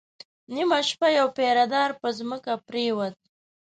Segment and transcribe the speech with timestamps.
[0.53, 3.15] نيمه شپه يو پيره دار پر ځمکه پرېووت.